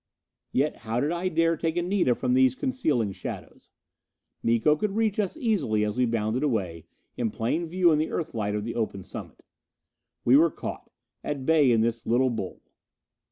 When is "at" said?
11.23-11.45